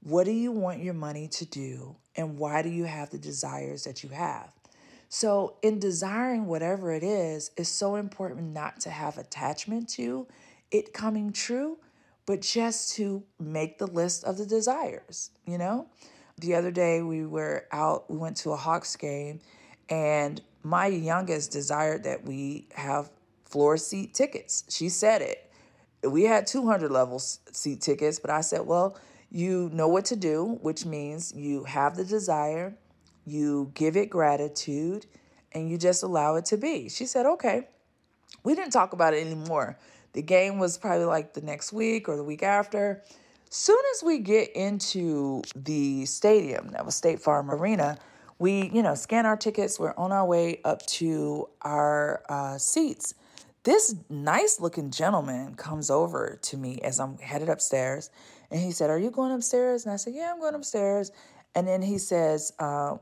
what 0.00 0.24
do 0.24 0.32
you 0.32 0.52
want 0.52 0.82
your 0.82 0.94
money 0.94 1.28
to 1.28 1.46
do 1.46 1.96
and 2.16 2.38
why 2.38 2.62
do 2.62 2.68
you 2.68 2.84
have 2.84 3.10
the 3.10 3.18
desires 3.18 3.84
that 3.84 4.02
you 4.02 4.10
have? 4.10 4.50
So, 5.08 5.56
in 5.62 5.78
desiring 5.78 6.46
whatever 6.46 6.92
it 6.92 7.04
is, 7.04 7.52
it's 7.56 7.68
so 7.68 7.94
important 7.96 8.52
not 8.52 8.80
to 8.80 8.90
have 8.90 9.16
attachment 9.16 9.88
to 9.90 10.26
it 10.70 10.92
coming 10.92 11.32
true, 11.32 11.78
but 12.26 12.40
just 12.40 12.96
to 12.96 13.22
make 13.38 13.78
the 13.78 13.86
list 13.86 14.24
of 14.24 14.38
the 14.38 14.46
desires, 14.46 15.30
you 15.46 15.56
know? 15.56 15.86
The 16.38 16.56
other 16.56 16.72
day 16.72 17.00
we 17.00 17.24
were 17.24 17.66
out, 17.70 18.10
we 18.10 18.16
went 18.16 18.36
to 18.38 18.50
a 18.50 18.56
Hawks 18.56 18.96
game, 18.96 19.38
and 19.88 20.40
my 20.64 20.86
youngest 20.88 21.52
desired 21.52 22.04
that 22.04 22.24
we 22.24 22.66
have 22.74 23.10
floor 23.44 23.76
seat 23.76 24.14
tickets. 24.14 24.64
She 24.68 24.88
said 24.88 25.22
it. 25.22 25.48
We 26.06 26.24
had 26.24 26.46
200 26.46 26.90
level 26.90 27.18
seat 27.18 27.80
tickets, 27.80 28.18
but 28.18 28.30
I 28.30 28.40
said, 28.40 28.66
well, 28.66 28.98
you 29.30 29.70
know 29.72 29.88
what 29.88 30.04
to 30.06 30.16
do, 30.16 30.58
which 30.62 30.84
means 30.84 31.32
you 31.34 31.64
have 31.64 31.96
the 31.96 32.04
desire, 32.04 32.76
you 33.26 33.72
give 33.74 33.96
it 33.96 34.10
gratitude, 34.10 35.06
and 35.52 35.68
you 35.70 35.78
just 35.78 36.02
allow 36.02 36.36
it 36.36 36.44
to 36.46 36.56
be. 36.56 36.88
She 36.88 37.06
said, 37.06 37.26
okay. 37.26 37.68
We 38.42 38.54
didn't 38.54 38.72
talk 38.72 38.92
about 38.92 39.14
it 39.14 39.26
anymore. 39.26 39.78
The 40.12 40.22
game 40.22 40.58
was 40.58 40.78
probably 40.78 41.06
like 41.06 41.34
the 41.34 41.40
next 41.40 41.72
week 41.72 42.08
or 42.08 42.16
the 42.16 42.22
week 42.22 42.42
after. 42.42 43.02
Soon 43.50 43.78
as 43.94 44.02
we 44.02 44.18
get 44.18 44.50
into 44.54 45.42
the 45.54 46.04
stadium, 46.06 46.68
that 46.72 46.84
was 46.84 46.94
State 46.94 47.20
Farm 47.20 47.50
Arena, 47.50 47.98
we, 48.38 48.70
you 48.74 48.82
know, 48.82 48.94
scan 48.94 49.26
our 49.26 49.36
tickets. 49.36 49.78
We're 49.78 49.94
on 49.96 50.12
our 50.12 50.26
way 50.26 50.60
up 50.64 50.84
to 50.86 51.48
our 51.62 52.22
uh, 52.28 52.58
seats. 52.58 53.14
This 53.64 53.94
nice 54.10 54.60
looking 54.60 54.90
gentleman 54.90 55.54
comes 55.54 55.90
over 55.90 56.38
to 56.42 56.56
me 56.56 56.80
as 56.82 57.00
I'm 57.00 57.18
headed 57.18 57.48
upstairs 57.48 58.10
and 58.50 58.60
he 58.60 58.70
said, 58.72 58.90
Are 58.90 58.98
you 58.98 59.10
going 59.10 59.32
upstairs? 59.32 59.84
And 59.84 59.92
I 59.92 59.96
said, 59.96 60.14
Yeah, 60.14 60.32
I'm 60.32 60.40
going 60.40 60.54
upstairs. 60.54 61.10
And 61.54 61.66
then 61.66 61.82
he 61.82 61.98
says, 61.98 62.52
uh, 62.58 62.96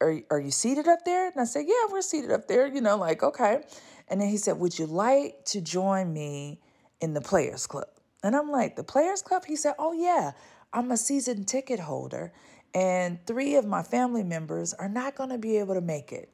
are, 0.00 0.20
are 0.30 0.40
you 0.40 0.50
seated 0.50 0.88
up 0.88 1.04
there? 1.04 1.28
And 1.28 1.40
I 1.40 1.44
said, 1.44 1.64
Yeah, 1.66 1.90
we're 1.90 2.02
seated 2.02 2.30
up 2.30 2.48
there, 2.48 2.66
you 2.66 2.80
know, 2.80 2.96
like, 2.96 3.22
okay. 3.22 3.62
And 4.08 4.20
then 4.20 4.28
he 4.28 4.36
said, 4.36 4.58
Would 4.58 4.78
you 4.78 4.86
like 4.86 5.44
to 5.46 5.60
join 5.60 6.12
me 6.12 6.60
in 7.00 7.14
the 7.14 7.20
Players 7.20 7.66
Club? 7.66 7.88
And 8.22 8.36
I'm 8.36 8.50
like, 8.50 8.76
The 8.76 8.84
Players 8.84 9.22
Club? 9.22 9.44
He 9.46 9.56
said, 9.56 9.74
Oh, 9.78 9.92
yeah, 9.92 10.32
I'm 10.72 10.90
a 10.90 10.96
season 10.96 11.44
ticket 11.44 11.80
holder, 11.80 12.32
and 12.74 13.24
three 13.26 13.56
of 13.56 13.66
my 13.66 13.82
family 13.82 14.22
members 14.22 14.74
are 14.74 14.88
not 14.88 15.14
going 15.14 15.30
to 15.30 15.38
be 15.38 15.58
able 15.58 15.74
to 15.74 15.80
make 15.80 16.12
it. 16.12 16.30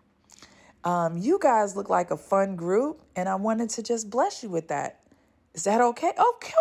Um, 0.85 1.19
you 1.19 1.39
guys 1.41 1.77
look 1.77 1.91
like 1.91 2.11
a 2.11 2.17
fun 2.17 2.57
group, 2.57 3.03
and 3.17 3.29
I 3.29 3.35
wanted 3.35 3.71
to 3.71 3.83
just 3.83 4.11
bless 4.11 4.43
you 4.43 4.49
with 4.49 4.69
that. 4.69 5.01
Is 5.55 5.65
that 5.65 5.81
okay? 5.81 6.09
Okay, 6.11 6.53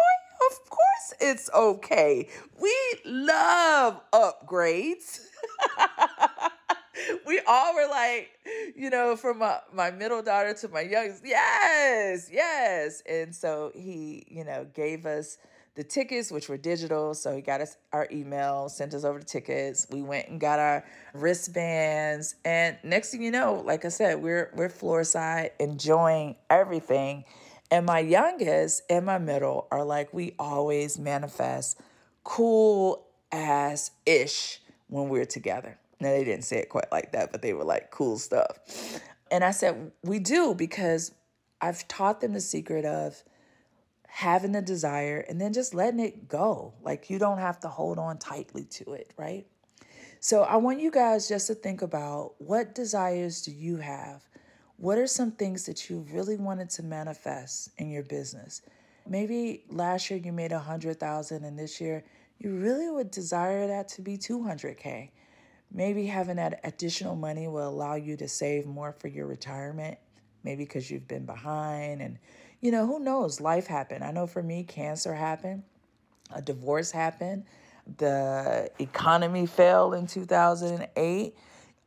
of 0.51 0.69
course 0.69 1.13
it's 1.19 1.49
okay. 1.53 2.27
We 2.59 2.75
love 3.05 4.01
upgrades. 4.11 5.19
we 7.25 7.39
all 7.47 7.75
were 7.75 7.87
like, 7.89 8.29
you 8.75 8.89
know, 8.89 9.15
from 9.15 9.39
my, 9.39 9.59
my 9.73 9.91
middle 9.91 10.21
daughter 10.21 10.53
to 10.53 10.67
my 10.67 10.81
youngest, 10.81 11.23
yes, 11.25 12.29
yes. 12.31 13.01
And 13.07 13.35
so 13.35 13.71
he, 13.75 14.25
you 14.29 14.43
know, 14.43 14.65
gave 14.73 15.05
us 15.05 15.37
the 15.77 15.83
tickets, 15.83 16.31
which 16.31 16.49
were 16.49 16.57
digital. 16.57 17.13
So 17.13 17.35
he 17.35 17.41
got 17.41 17.61
us 17.61 17.77
our 17.93 18.07
email, 18.11 18.67
sent 18.67 18.95
us 18.95 19.03
over 19.03 19.19
the 19.19 19.25
tickets. 19.25 19.85
We 19.91 20.01
went 20.01 20.27
and 20.27 20.41
got 20.41 20.57
our 20.57 20.83
wristbands. 21.13 22.33
And 22.43 22.77
next 22.83 23.11
thing 23.11 23.21
you 23.21 23.29
know, 23.29 23.61
like 23.63 23.85
I 23.85 23.89
said, 23.89 24.21
we're 24.21 24.51
we're 24.55 24.69
floor 24.69 25.03
side 25.03 25.51
enjoying 25.59 26.35
everything. 26.49 27.25
And 27.69 27.85
my 27.85 27.99
youngest 27.99 28.81
and 28.89 29.05
my 29.05 29.19
middle 29.19 29.67
are 29.69 29.83
like, 29.85 30.13
we 30.13 30.33
always 30.39 30.97
manifest 30.97 31.79
cool 32.23 33.05
ass 33.31 33.91
ish 34.05 34.59
when 34.87 35.09
we're 35.09 35.25
together. 35.25 35.77
Now, 35.99 36.09
they 36.09 36.23
didn't 36.23 36.45
say 36.45 36.57
it 36.57 36.69
quite 36.69 36.91
like 36.91 37.11
that, 37.11 37.31
but 37.31 37.43
they 37.43 37.53
were 37.53 37.63
like 37.63 37.91
cool 37.91 38.17
stuff. 38.17 38.57
And 39.29 39.43
I 39.43 39.51
said, 39.51 39.91
we 40.03 40.17
do 40.17 40.55
because 40.55 41.11
I've 41.61 41.87
taught 41.87 42.21
them 42.21 42.33
the 42.33 42.41
secret 42.41 42.85
of 42.85 43.21
having 44.17 44.55
a 44.55 44.61
desire 44.63 45.23
and 45.29 45.39
then 45.39 45.53
just 45.53 45.75
letting 45.75 45.99
it 45.99 46.27
go. 46.27 46.73
Like 46.81 47.07
you 47.07 47.19
don't 47.19 47.37
have 47.37 47.59
to 47.59 47.67
hold 47.67 47.99
on 47.99 48.17
tightly 48.17 48.63
to 48.63 48.93
it, 48.93 49.13
right? 49.15 49.45
So 50.19 50.41
I 50.41 50.55
want 50.55 50.79
you 50.79 50.89
guys 50.89 51.29
just 51.29 51.45
to 51.47 51.53
think 51.53 51.83
about 51.83 52.33
what 52.39 52.73
desires 52.73 53.43
do 53.43 53.51
you 53.51 53.77
have? 53.77 54.27
What 54.77 54.97
are 54.97 55.05
some 55.05 55.33
things 55.33 55.67
that 55.67 55.87
you 55.87 56.03
really 56.11 56.35
wanted 56.35 56.71
to 56.71 56.83
manifest 56.83 57.69
in 57.77 57.91
your 57.91 58.01
business? 58.01 58.63
Maybe 59.07 59.65
last 59.69 60.09
year 60.09 60.19
you 60.19 60.31
made 60.31 60.51
a 60.51 60.57
hundred 60.57 60.99
thousand 60.99 61.43
and 61.43 61.57
this 61.57 61.79
year 61.79 62.03
you 62.39 62.55
really 62.55 62.89
would 62.89 63.11
desire 63.11 63.67
that 63.67 63.87
to 63.89 64.01
be 64.01 64.17
200K. 64.17 65.11
Maybe 65.71 66.07
having 66.07 66.37
that 66.37 66.59
additional 66.63 67.15
money 67.15 67.47
will 67.47 67.69
allow 67.69 67.93
you 67.93 68.17
to 68.17 68.27
save 68.27 68.65
more 68.65 68.93
for 68.93 69.09
your 69.09 69.27
retirement, 69.27 69.99
maybe 70.43 70.63
because 70.63 70.89
you've 70.89 71.07
been 71.07 71.27
behind. 71.27 72.01
And, 72.01 72.17
you 72.61 72.71
know, 72.71 72.85
who 72.85 72.99
knows? 72.99 73.39
Life 73.39 73.67
happened. 73.67 74.03
I 74.03 74.11
know 74.11 74.27
for 74.27 74.43
me, 74.43 74.63
cancer 74.63 75.13
happened, 75.13 75.63
a 76.33 76.41
divorce 76.41 76.91
happened, 76.91 77.45
the 77.97 78.69
economy 78.79 79.45
fell 79.45 79.93
in 79.93 80.07
2008. 80.07 81.35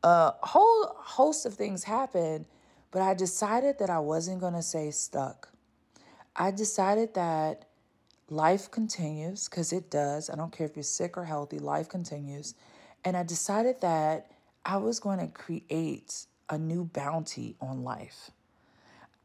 A 0.03 0.07
uh, 0.07 0.31
whole 0.41 0.95
host 0.97 1.45
of 1.45 1.53
things 1.53 1.83
happened 1.83 2.45
but 2.91 3.01
I 3.01 3.13
decided 3.13 3.79
that 3.79 3.89
I 3.89 3.99
wasn't 3.99 4.41
going 4.41 4.53
to 4.53 4.61
say 4.61 4.91
stuck. 4.91 5.49
I 6.35 6.51
decided 6.51 7.13
that 7.13 7.65
life 8.29 8.69
continues 8.69 9.47
because 9.47 9.73
it 9.73 9.89
does. 9.89 10.29
I 10.29 10.35
don't 10.35 10.51
care 10.51 10.67
if 10.67 10.75
you're 10.75 10.83
sick 10.83 11.17
or 11.17 11.23
healthy, 11.23 11.57
life 11.57 11.87
continues. 11.87 12.53
And 13.03 13.15
I 13.17 13.23
decided 13.23 13.81
that 13.81 14.31
I 14.65 14.77
was 14.77 14.99
going 14.99 15.19
to 15.19 15.27
create 15.27 16.25
a 16.49 16.57
new 16.57 16.83
bounty 16.83 17.55
on 17.61 17.83
life. 17.83 18.29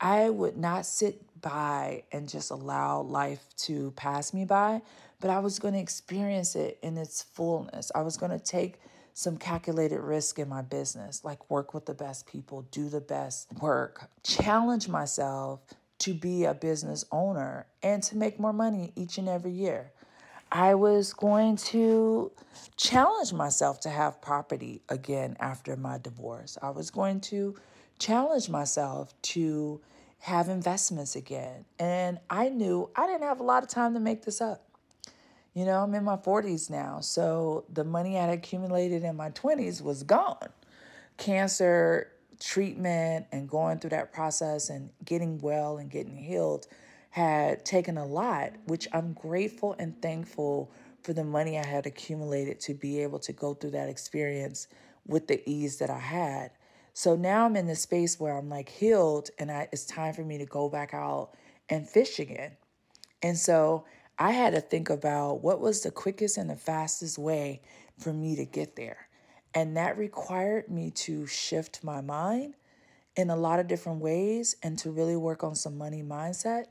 I 0.01 0.31
would 0.31 0.57
not 0.57 0.87
sit 0.87 1.23
by 1.41 2.05
and 2.13 2.29
just 2.29 2.51
allow 2.51 3.01
life 3.03 3.45
to 3.59 3.93
pass 3.93 4.35
me 4.35 4.45
by, 4.45 4.83
but 5.21 5.31
I 5.31 5.39
was 5.39 5.59
going 5.59 5.75
to 5.75 5.81
experience 5.81 6.57
it 6.57 6.79
in 6.83 6.97
its 6.99 7.23
fullness. 7.23 7.91
I 7.95 8.03
was 8.03 8.17
going 8.17 8.33
to 8.33 8.39
take 8.39 8.81
some 9.15 9.39
calculated 9.39 10.01
risk 10.01 10.39
in 10.39 10.49
my 10.49 10.61
business, 10.61 11.25
like 11.25 11.51
work 11.51 11.73
with 11.73 11.87
the 11.87 11.95
best 11.95 12.27
people, 12.27 12.63
do 12.71 12.89
the 12.91 13.01
best 13.01 13.49
work, 13.63 14.11
challenge 14.23 14.89
myself 14.89 15.61
to 15.99 16.13
be 16.13 16.45
a 16.45 16.53
business 16.53 17.05
owner 17.11 17.67
and 17.83 18.03
to 18.03 18.17
make 18.17 18.39
more 18.39 18.53
money 18.53 18.93
each 18.95 19.17
and 19.17 19.29
every 19.29 19.53
year. 19.53 19.91
I 20.53 20.75
was 20.75 21.15
going 21.15 21.57
to 21.57 22.31
challenge 22.77 23.33
myself 23.33 23.81
to 23.81 23.89
have 23.89 24.21
property 24.21 24.83
again 24.89 25.37
after 25.41 25.77
my 25.77 25.99
divorce. 25.99 26.59
I 26.63 26.71
was 26.71 26.91
going 26.91 27.21
to 27.23 27.57
challenge 27.99 28.49
myself 28.49 29.15
to 29.23 29.81
have 30.21 30.49
investments 30.49 31.17
again. 31.17 31.65
And 31.79 32.19
I 32.29 32.49
knew 32.49 32.91
I 32.97 33.07
didn't 33.07 33.23
have 33.23 33.41
a 33.41 33.45
lot 33.45 33.63
of 33.63 33.69
time 33.69 33.95
to 33.95 34.01
make 34.01 34.25
this 34.25 34.41
up. 34.41 34.63
You 35.55 35.65
know, 35.65 35.83
I'm 35.83 35.95
in 35.95 36.05
my 36.05 36.17
40s 36.17 36.69
now. 36.69 37.01
So 37.01 37.65
the 37.73 37.85
money 37.85 38.19
I'd 38.19 38.31
accumulated 38.31 39.05
in 39.05 39.17
my 39.17 39.31
20s 39.31 39.81
was 39.83 40.03
gone. 40.03 40.49
Cancer 41.17 42.13
treatment 42.39 43.27
and 43.33 43.49
going 43.49 43.79
through 43.79 43.91
that 43.91 44.13
process 44.13 44.69
and 44.69 44.91
getting 45.05 45.39
well 45.39 45.79
and 45.79 45.91
getting 45.91 46.17
healed 46.17 46.67
had 47.11 47.65
taken 47.65 47.97
a 47.97 48.05
lot, 48.05 48.53
which 48.67 48.87
I'm 48.93 49.15
grateful 49.15 49.75
and 49.79 50.01
thankful 50.03 50.71
for 51.03 51.15
the 51.15 51.25
money 51.25 51.59
I 51.59 51.65
had 51.65 51.87
accumulated 51.87 52.61
to 52.61 52.75
be 52.75 53.01
able 53.03 53.21
to 53.21 53.33
go 53.33 53.55
through 53.55 53.71
that 53.71 53.89
experience 53.89 54.69
with 55.07 55.27
the 55.29 55.41
ease 55.49 55.79
that 55.79 55.89
I 55.89 55.99
had. 55.99 56.51
So 56.97 57.15
now 57.15 57.45
I'm 57.45 57.57
in 57.57 57.67
the 57.67 57.77
space 57.77 58.19
where 58.19 58.39
I'm 58.39 58.49
like 58.49 58.71
healed 58.71 59.29
and 59.39 59.53
I, 59.53 59.69
it's 59.71 59.85
time 59.85 60.15
for 60.15 60.25
me 60.25 60.39
to 60.39 60.47
go 60.47 60.71
back 60.71 60.95
out 60.95 61.33
and 61.69 61.87
fish 61.87 62.19
again. 62.19 62.53
And 63.23 63.37
so 63.37 63.85
I 64.19 64.31
had 64.31 64.55
to 64.55 64.63
think 64.63 64.89
about 64.89 65.43
what 65.43 65.61
was 65.61 65.83
the 65.83 65.91
quickest 65.91 66.39
and 66.39 66.49
the 66.49 66.57
fastest 66.57 67.19
way 67.19 67.61
for 67.99 68.15
me 68.15 68.35
to 68.37 68.47
get 68.47 68.77
there. 68.77 69.09
And 69.53 69.77
that 69.77 69.99
required 69.99 70.71
me 70.71 70.91
to 70.93 71.27
shift 71.27 71.85
my 71.85 72.01
mind 72.01 72.55
in 73.15 73.29
a 73.29 73.37
lot 73.37 73.61
of 73.61 73.69
different 73.69 74.01
ways 74.01 74.57
and 74.63 74.79
to 74.79 74.91
really 74.91 75.17
work 75.17 75.45
on 75.45 75.55
some 75.55 75.77
money 75.77 76.03
mindset. 76.03 76.65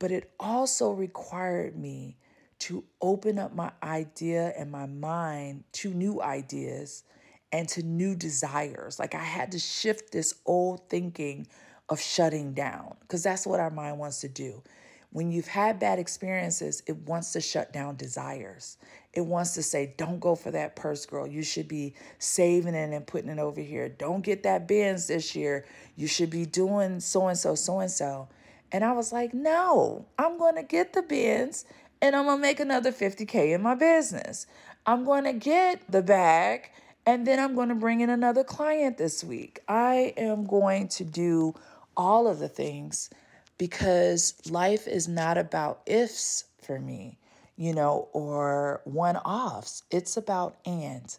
But 0.00 0.10
it 0.10 0.32
also 0.40 0.90
required 0.90 1.76
me 1.78 2.16
to 2.58 2.82
open 3.00 3.38
up 3.38 3.54
my 3.54 3.70
idea 3.80 4.52
and 4.58 4.72
my 4.72 4.86
mind 4.86 5.62
to 5.74 5.94
new 5.94 6.20
ideas 6.20 7.04
and 7.52 7.68
to 7.70 7.82
new 7.82 8.14
desires. 8.14 8.98
Like 8.98 9.14
I 9.14 9.22
had 9.22 9.52
to 9.52 9.58
mm. 9.58 9.80
shift 9.80 10.12
this 10.12 10.34
old 10.46 10.88
thinking 10.88 11.46
of 11.88 12.00
shutting 12.00 12.52
down 12.52 12.96
because 13.00 13.22
that's 13.22 13.46
what 13.46 13.60
our 13.60 13.70
mind 13.70 13.98
wants 13.98 14.20
to 14.20 14.28
do. 14.28 14.62
When 15.10 15.30
you've 15.32 15.48
had 15.48 15.80
bad 15.80 15.98
experiences, 15.98 16.82
it 16.86 16.94
wants 16.94 17.32
to 17.32 17.40
shut 17.40 17.72
down 17.72 17.96
desires. 17.96 18.76
It 19.14 19.22
wants 19.22 19.54
to 19.54 19.62
say, 19.62 19.94
don't 19.96 20.20
go 20.20 20.34
for 20.34 20.50
that 20.50 20.76
purse, 20.76 21.06
girl. 21.06 21.26
You 21.26 21.42
should 21.42 21.66
be 21.66 21.94
saving 22.18 22.74
it 22.74 22.92
and 22.92 23.06
putting 23.06 23.30
it 23.30 23.38
over 23.38 23.60
here. 23.62 23.88
Don't 23.88 24.20
get 24.20 24.42
that 24.42 24.68
Benz 24.68 25.06
this 25.06 25.34
year. 25.34 25.64
You 25.96 26.06
should 26.06 26.28
be 26.28 26.44
doing 26.44 27.00
so 27.00 27.26
and 27.28 27.38
so, 27.38 27.54
so 27.54 27.80
and 27.80 27.90
so. 27.90 28.28
And 28.70 28.84
I 28.84 28.92
was 28.92 29.10
like, 29.10 29.32
no, 29.32 30.04
I'm 30.18 30.36
going 30.36 30.56
to 30.56 30.62
get 30.62 30.92
the 30.92 31.00
Benz 31.00 31.64
and 32.02 32.14
I'm 32.14 32.26
going 32.26 32.36
to 32.36 32.42
make 32.42 32.60
another 32.60 32.92
50K 32.92 33.54
in 33.54 33.62
my 33.62 33.74
business. 33.74 34.46
I'm 34.84 35.04
going 35.04 35.24
to 35.24 35.32
get 35.32 35.90
the 35.90 36.02
bag 36.02 36.70
and 37.08 37.26
then 37.26 37.40
I'm 37.40 37.54
going 37.54 37.70
to 37.70 37.74
bring 37.74 38.02
in 38.02 38.10
another 38.10 38.44
client 38.44 38.98
this 38.98 39.24
week. 39.24 39.60
I 39.66 40.12
am 40.18 40.44
going 40.44 40.88
to 40.88 41.04
do 41.04 41.54
all 41.96 42.28
of 42.28 42.38
the 42.38 42.50
things 42.50 43.08
because 43.56 44.34
life 44.50 44.86
is 44.86 45.08
not 45.08 45.38
about 45.38 45.80
ifs 45.86 46.44
for 46.60 46.78
me, 46.78 47.16
you 47.56 47.72
know, 47.72 48.10
or 48.12 48.82
one 48.84 49.16
offs. 49.16 49.84
It's 49.90 50.18
about 50.18 50.58
and. 50.66 51.16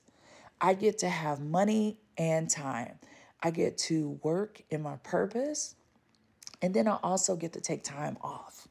I 0.61 0.75
get 0.75 0.99
to 0.99 1.09
have 1.09 1.39
money 1.39 1.97
and 2.19 2.47
time. 2.47 2.99
I 3.41 3.49
get 3.49 3.79
to 3.79 4.19
work 4.21 4.61
in 4.69 4.83
my 4.83 4.97
purpose. 4.97 5.73
And 6.61 6.71
then 6.71 6.87
I 6.87 6.99
also 7.01 7.35
get 7.35 7.53
to 7.53 7.61
take 7.61 7.83
time 7.83 8.15
off, 8.21 8.67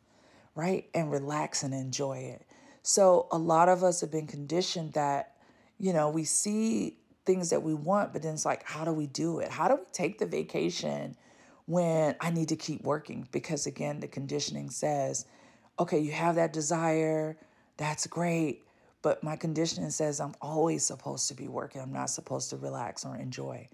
right? 0.54 0.88
And 0.94 1.10
relax 1.10 1.64
and 1.64 1.74
enjoy 1.74 2.18
it. 2.18 2.46
So 2.84 3.26
a 3.32 3.38
lot 3.38 3.68
of 3.68 3.82
us 3.82 4.02
have 4.02 4.12
been 4.12 4.28
conditioned 4.28 4.92
that, 4.92 5.34
you 5.80 5.92
know, 5.92 6.10
we 6.10 6.22
see 6.22 6.94
things 7.28 7.50
that 7.50 7.62
we 7.62 7.74
want, 7.74 8.12
but 8.12 8.22
then 8.22 8.34
it's 8.34 8.44
like, 8.44 8.64
how 8.64 8.84
do 8.84 8.92
we 8.92 9.06
do 9.06 9.38
it? 9.38 9.50
How 9.50 9.68
do 9.68 9.76
we 9.76 9.82
take 9.92 10.18
the 10.18 10.26
vacation? 10.26 11.16
when 11.68 12.16
I 12.18 12.30
need 12.30 12.48
to 12.48 12.56
keep 12.56 12.82
working 12.82 13.28
because, 13.30 13.66
again, 13.66 14.00
the 14.00 14.08
conditioning 14.08 14.70
says, 14.70 15.26
okay, 15.78 15.98
you 15.98 16.12
have 16.12 16.36
that 16.36 16.54
desire, 16.54 17.36
that's 17.76 18.06
great, 18.06 18.64
but 19.02 19.22
my 19.22 19.36
conditioning 19.36 19.90
says 19.90 20.18
I'm 20.18 20.34
always 20.40 20.82
supposed 20.82 21.28
to 21.28 21.34
be 21.34 21.46
working, 21.46 21.82
I'm 21.82 21.92
not 21.92 22.08
supposed 22.08 22.48
to 22.50 22.56
relax 22.56 23.04
or 23.04 23.16
enjoy. 23.16 23.68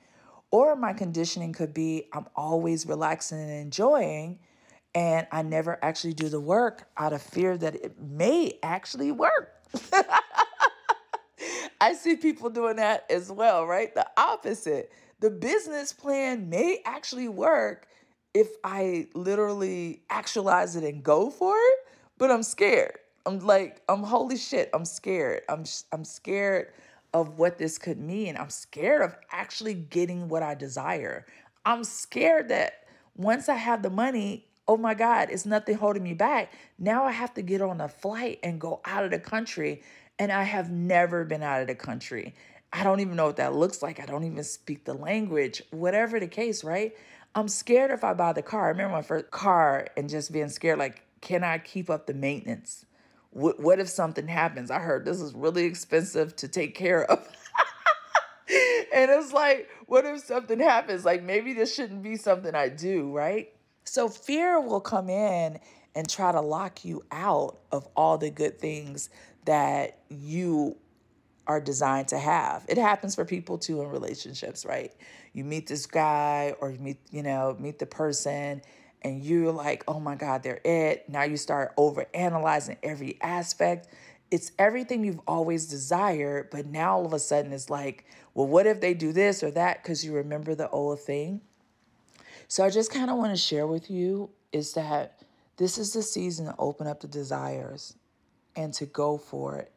Or 0.51 0.75
my 0.75 0.93
conditioning 0.93 1.53
could 1.53 1.73
be 1.73 2.09
I'm 2.13 2.27
always 2.35 2.85
relaxing 2.85 3.39
and 3.39 3.51
enjoying, 3.51 4.41
and 4.97 5.29
I 5.31 5.43
never 5.43 5.79
actually 5.81 6.15
do 6.15 6.29
the 6.29 6.41
work 6.41 6.89
out 6.97 7.13
of 7.13 7.23
fear 7.23 7.57
that 7.57 7.77
it 7.77 8.01
may 8.01 8.59
actually 8.65 9.13
work. 9.13 9.53
I 11.85 11.93
see 11.93 12.17
people 12.17 12.49
doing 12.49 12.77
that 12.77 13.05
as 13.11 13.31
well, 13.31 13.67
right? 13.67 13.95
The 13.95 14.07
opposite 14.17 14.91
the 15.21 15.29
business 15.29 15.93
plan 15.93 16.49
may 16.49 16.81
actually 16.87 17.29
work 17.29 17.87
if 18.33 18.49
I 18.65 19.09
literally 19.15 20.03
actualize 20.09 20.77
it 20.77 20.85
and 20.85 21.03
go 21.03 21.29
for 21.29 21.55
it, 21.57 21.79
but 22.17 22.31
I'm 22.31 22.43
scared. 22.43 22.99
I'm 23.27 23.39
like, 23.41 23.83
I'm 23.89 24.03
holy 24.03 24.39
shit, 24.39 24.71
I'm 24.73 24.87
scared. 24.87 25.43
I'm 25.51 25.65
I'm 25.93 26.05
scared 26.05 26.73
of 27.13 27.39
what 27.39 27.59
this 27.59 27.77
could 27.77 27.99
mean. 27.99 28.39
I'm 28.39 28.51
scared 28.51 29.03
of 29.03 29.17
actually 29.31 29.75
getting 29.75 30.29
what 30.29 30.43
I 30.43 30.55
desire. 30.55 31.27
I'm 31.67 31.85
scared 31.85 32.49
that 32.49 32.85
once 33.15 33.51
I 33.51 33.57
have 33.57 33.83
the 33.83 33.91
money, 33.91 34.47
oh 34.67 34.79
my 34.79 34.95
God, 34.95 35.29
it's 35.31 35.45
nothing 35.45 35.77
holding 35.77 36.03
me 36.03 36.15
back. 36.15 36.51
Now 36.79 37.05
I 37.05 37.13
have 37.13 37.35
to 37.35 37.43
get 37.43 37.61
on 37.61 37.83
a 37.83 37.89
flight 37.89 38.41
and 38.43 38.59
go 38.59 38.81
out 38.87 39.05
of 39.05 39.11
the 39.11 39.19
country. 39.19 39.83
And 40.19 40.31
I 40.31 40.45
have 40.45 40.71
never 40.71 41.25
been 41.25 41.43
out 41.43 41.61
of 41.61 41.67
the 41.67 41.75
country. 41.75 42.35
I 42.73 42.83
don't 42.83 43.01
even 43.01 43.17
know 43.17 43.27
what 43.27 43.37
that 43.37 43.55
looks 43.55 43.83
like. 43.83 44.01
I 44.01 44.07
don't 44.07 44.25
even 44.25 44.43
speak 44.45 44.85
the 44.85 44.95
language, 44.95 45.63
whatever 45.71 46.19
the 46.19 46.27
case, 46.27 46.65
right? 46.65 46.93
I'm 47.35 47.49
scared 47.49 47.91
if 47.91 48.05
I 48.05 48.15
buy 48.15 48.33
the 48.33 48.43
car. 48.43 48.67
I 48.67 48.69
remember 48.69 48.93
my 48.93 49.03
first 49.03 49.31
car 49.31 49.89
and 49.97 50.09
just 50.09 50.33
being 50.33 50.49
scared 50.49 50.79
like, 50.79 51.03
can 51.21 51.43
I 51.43 51.59
keep 51.59 51.91
up 51.91 52.07
the 52.07 52.15
maintenance? 52.15 52.85
What, 53.31 53.59
what 53.59 53.81
if 53.81 53.89
something 53.89 54.29
happens? 54.29 54.71
I 54.71 54.79
heard 54.79 55.05
this 55.05 55.21
is 55.21 55.35
really 55.35 55.65
expensive 55.65 56.37
to 56.37 56.49
take 56.49 56.75
care 56.77 57.05
of. 57.05 57.19
and 58.95 59.11
it's 59.11 59.33
like, 59.33 59.69
what 59.87 60.05
if 60.05 60.21
something 60.21 60.61
happens? 60.61 61.05
Like, 61.05 61.23
maybe 61.23 61.53
this 61.53 61.75
shouldn't 61.75 62.03
be 62.03 62.17
something 62.17 62.55
I 62.55 62.69
do, 62.69 63.11
right? 63.11 63.53
So, 63.85 64.09
fear 64.09 64.61
will 64.61 64.81
come 64.81 65.09
in 65.09 65.59
and 65.95 66.09
try 66.09 66.33
to 66.33 66.41
lock 66.41 66.85
you 66.85 67.05
out 67.11 67.59
of 67.73 67.89
all 67.97 68.19
the 68.19 68.31
good 68.31 68.59
things 68.59 69.11
that 69.45 69.99
you 70.09 70.77
are 71.47 71.61
designed 71.61 72.09
to 72.09 72.19
have. 72.19 72.65
It 72.69 72.79
happens 72.79 73.15
for 73.15 73.25
people 73.25 73.59
too 73.59 73.83
in 73.83 73.89
relationships, 73.89 74.65
right? 74.65 74.93
You 75.33 75.45
meet 75.45 75.67
this 75.67 75.87
guy 75.87 76.55
or 76.61 76.71
you 76.71 76.79
meet, 76.79 76.99
you 77.11 77.23
know, 77.23 77.57
meet 77.59 77.79
the 77.79 77.87
person 77.87 78.63
and 79.03 79.23
you're 79.23 79.53
like, 79.53 79.85
"Oh 79.87 80.01
my 80.01 80.15
god, 80.15 80.43
they're 80.43 80.61
it." 80.65 81.09
Now 81.09 81.25
you 81.25 81.37
start 81.37 81.75
over 81.77 82.07
analyzing 82.15 82.79
every 82.83 83.19
aspect. 83.21 83.89
It's 84.31 84.53
everything 84.59 85.05
you've 85.05 85.21
always 85.29 85.67
desired, 85.67 86.49
but 86.51 86.67
now 86.67 86.97
all 86.97 87.07
of 87.07 87.13
a 87.13 87.19
sudden 87.19 87.53
it's 87.53 87.69
like, 87.69 88.07
"Well, 88.33 88.47
what 88.47 88.67
if 88.67 88.81
they 88.81 88.95
do 88.95 89.13
this 89.13 89.43
or 89.43 89.51
that 89.51 89.85
cuz 89.85 90.05
you 90.05 90.15
remember 90.15 90.55
the 90.55 90.71
old 90.71 91.01
thing?" 91.01 91.43
So 92.49 92.65
I 92.65 92.71
just 92.71 92.91
kind 92.91 93.11
of 93.11 93.19
want 93.19 93.33
to 93.33 93.37
share 93.37 93.67
with 93.67 93.91
you 93.91 94.31
is 94.53 94.73
that 94.75 95.21
this 95.57 95.77
is 95.77 95.93
the 95.93 96.03
season 96.03 96.47
to 96.47 96.55
open 96.59 96.87
up 96.87 97.01
the 97.01 97.09
desires 97.09 97.97
and 98.57 98.73
to 98.75 98.87
go 98.87 99.19
for 99.19 99.57
it 99.57 99.73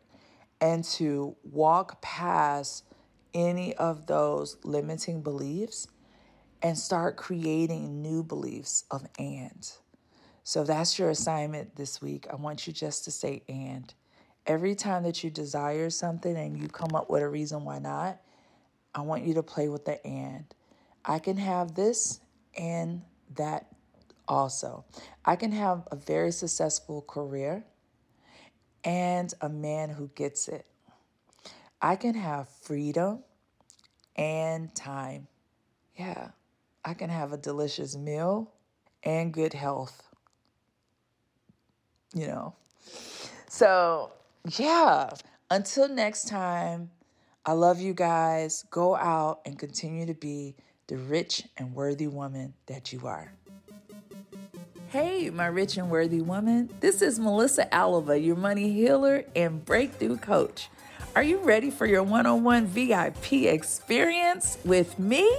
and 0.59 0.83
to 0.83 1.35
walk 1.43 2.01
past 2.01 2.83
any 3.33 3.75
of 3.75 4.07
those 4.07 4.57
limiting 4.63 5.21
beliefs 5.21 5.87
and 6.61 6.77
start 6.77 7.17
creating 7.17 8.01
new 8.01 8.23
beliefs 8.23 8.83
of 8.89 9.05
and. 9.19 9.71
So 10.43 10.63
that's 10.63 10.97
your 10.97 11.09
assignment 11.09 11.75
this 11.75 12.01
week. 12.01 12.25
I 12.31 12.35
want 12.35 12.65
you 12.67 12.73
just 12.73 13.05
to 13.05 13.11
say 13.11 13.43
and. 13.47 13.93
Every 14.45 14.75
time 14.75 15.03
that 15.03 15.23
you 15.23 15.29
desire 15.29 15.89
something 15.89 16.35
and 16.35 16.57
you 16.57 16.69
come 16.69 16.95
up 16.95 17.09
with 17.09 17.21
a 17.21 17.27
reason 17.27 17.65
why 17.65 17.79
not, 17.79 18.21
I 18.95 19.01
want 19.01 19.25
you 19.25 19.33
to 19.35 19.43
play 19.43 19.67
with 19.67 19.85
the 19.85 20.03
and. 20.07 20.45
I 21.03 21.19
can 21.19 21.37
have 21.37 21.75
this 21.75 22.21
and 22.57 23.01
that 23.35 23.67
also. 24.27 24.85
I 25.25 25.35
can 25.35 25.51
have 25.51 25.87
a 25.91 25.95
very 25.95 26.31
successful 26.31 27.01
career 27.01 27.65
and 28.88 29.34
a 29.41 29.50
man 29.50 29.89
who 29.89 30.10
gets 30.15 30.47
it. 30.47 30.65
I 31.82 31.97
can 31.97 32.15
have 32.15 32.47
freedom 32.47 33.19
and 34.15 34.73
time. 34.73 35.28
Yeah, 35.97 36.30
I 36.86 36.93
can 36.93 37.10
have 37.10 37.34
a 37.34 37.38
delicious 37.38 37.97
meal 37.97 38.54
and 39.04 39.34
good 39.34 39.54
health. 39.54 40.08
You 42.15 42.28
know. 42.28 42.56
So, 43.50 44.13
yeah, 44.58 45.10
until 45.52 45.89
next 45.89 46.30
time, 46.30 46.89
I 47.45 47.52
love 47.52 47.82
you 47.82 47.93
guys. 47.93 48.63
Go 48.71 48.95
out 48.95 49.41
and 49.45 49.60
continue 49.60 50.06
to 50.06 50.13
be 50.13 50.56
the 50.88 50.95
rich 50.95 51.43
and 51.58 51.76
worthy 51.76 52.08
woman 52.08 52.54
that 52.67 52.93
you 52.93 53.06
are. 53.06 53.34
Hey, 54.89 55.30
my 55.30 55.47
rich 55.47 55.76
and 55.76 55.89
worthy 55.89 56.21
woman. 56.21 56.69
This 56.80 57.02
is 57.02 57.19
Melisa 57.19 57.69
Alaba, 57.71 58.23
your 58.23 58.38
money 58.38 58.71
healer 58.71 59.26
and 59.36 59.65
breakthrough 59.65 60.15
coach. 60.15 60.69
Are 61.13 61.21
you 61.21 61.39
ready 61.39 61.69
for 61.69 61.86
your 61.86 62.04
one 62.04 62.26
on 62.26 62.45
one 62.45 62.67
VIP 62.67 63.34
experience 63.34 64.58
with 64.63 64.97
me? 64.97 65.30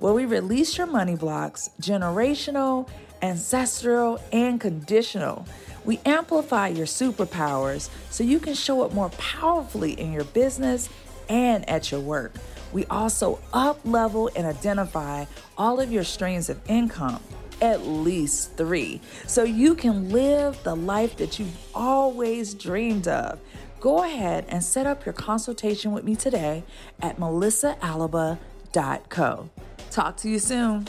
Where 0.00 0.12
we 0.12 0.26
release 0.26 0.76
your 0.76 0.86
money 0.86 1.16
blocks, 1.16 1.70
generational, 1.80 2.90
ancestral, 3.22 4.20
and 4.32 4.60
conditional. 4.60 5.46
We 5.86 5.98
amplify 6.04 6.68
your 6.68 6.86
superpowers 6.86 7.88
so 8.10 8.22
you 8.22 8.38
can 8.38 8.52
show 8.52 8.82
up 8.82 8.92
more 8.92 9.08
powerfully 9.16 9.98
in 9.98 10.12
your 10.12 10.24
business 10.24 10.90
and 11.30 11.66
at 11.70 11.90
your 11.90 12.00
work. 12.00 12.34
We 12.70 12.84
also 12.84 13.40
up 13.54 13.80
level 13.82 14.28
and 14.36 14.46
identify 14.46 15.24
all 15.56 15.80
of 15.80 15.90
your 15.90 16.04
streams 16.04 16.50
of 16.50 16.60
income 16.68 17.22
at 17.60 17.86
least 17.86 18.56
three 18.56 19.00
so 19.26 19.42
you 19.42 19.74
can 19.74 20.10
live 20.10 20.62
the 20.62 20.74
life 20.74 21.16
that 21.16 21.38
you've 21.38 21.56
always 21.74 22.54
dreamed 22.54 23.08
of. 23.08 23.38
Go 23.80 24.04
ahead 24.04 24.44
and 24.48 24.62
set 24.62 24.86
up 24.86 25.06
your 25.06 25.14
consultation 25.14 25.92
with 25.92 26.04
me 26.04 26.14
today 26.14 26.62
at 27.00 27.18
melisaalaba.co. 27.18 29.50
Talk 29.90 30.16
to 30.18 30.28
you 30.28 30.38
soon. 30.38 30.86